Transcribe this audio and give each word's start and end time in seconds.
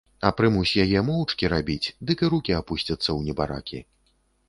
А 0.27 0.29
прымусь 0.37 0.71
яе 0.83 1.03
моўчкі 1.09 1.51
рабіць, 1.55 1.93
дык 2.09 2.25
і 2.27 2.33
рукі 2.37 2.59
апусцяцца 2.63 3.01
ў 3.01 3.19
небаракі. 3.29 3.89